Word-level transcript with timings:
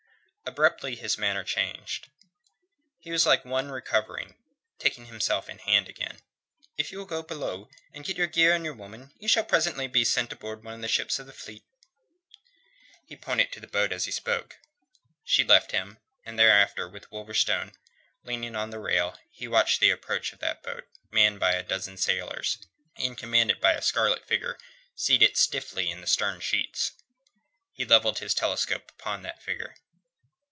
Abruptly 0.43 0.97
his 0.97 1.17
manner 1.17 1.45
changed. 1.45 2.09
He 2.99 3.09
was 3.09 3.25
like 3.25 3.45
one 3.45 3.71
recovering, 3.71 4.35
taking 4.79 5.05
himself 5.05 5.47
in 5.47 5.59
hand 5.59 5.87
again. 5.87 6.19
"If 6.75 6.91
you 6.91 6.97
will 6.97 7.05
go 7.05 7.23
below, 7.23 7.69
and 7.93 8.03
get 8.03 8.17
your 8.17 8.27
gear 8.27 8.53
and 8.53 8.65
your 8.65 8.73
woman, 8.73 9.13
you 9.17 9.29
shall 9.29 9.45
presently 9.45 9.87
be 9.87 10.03
sent 10.03 10.33
aboard 10.33 10.61
one 10.61 10.73
of 10.73 10.81
the 10.81 10.89
ships 10.89 11.19
of 11.19 11.25
the 11.25 11.31
fleet." 11.31 11.63
He 13.05 13.15
pointed 13.15 13.53
to 13.53 13.61
the 13.61 13.67
boat 13.67 13.93
as 13.93 14.03
he 14.03 14.11
spoke. 14.11 14.57
She 15.23 15.45
left 15.45 15.71
him, 15.71 15.99
and 16.25 16.37
thereafter 16.37 16.89
with 16.89 17.09
Wolverstone, 17.11 17.71
leaning 18.25 18.53
upon 18.53 18.71
the 18.71 18.79
rail, 18.79 19.17
he 19.31 19.47
watched 19.47 19.79
the 19.79 19.91
approach 19.91 20.33
of 20.33 20.39
that 20.39 20.63
boat, 20.63 20.85
manned 21.11 21.39
by 21.39 21.53
a 21.53 21.63
dozen 21.63 21.95
sailors, 21.95 22.57
and 22.97 23.17
commanded 23.17 23.61
by 23.61 23.71
a 23.71 23.81
scarlet 23.81 24.27
figure 24.27 24.57
seated 24.95 25.37
stiffly 25.37 25.89
in 25.89 26.01
the 26.01 26.07
stern 26.07 26.41
sheets. 26.41 26.91
He 27.71 27.85
levelled 27.85 28.19
his 28.19 28.33
telescope 28.33 28.91
upon 28.91 29.21
that 29.21 29.41
figure. 29.41 29.77